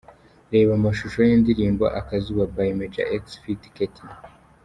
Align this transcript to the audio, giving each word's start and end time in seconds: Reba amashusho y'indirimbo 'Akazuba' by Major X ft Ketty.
Reba 0.53 0.71
amashusho 0.79 1.19
y'indirimbo 1.27 1.83
'Akazuba' 1.89 2.49
by 2.55 2.69
Major 2.79 3.05
X 3.23 3.23
ft 3.41 3.63
Ketty. 3.75 4.05